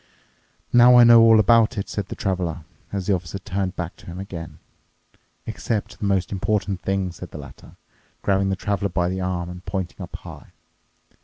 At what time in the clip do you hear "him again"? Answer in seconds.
4.07-4.57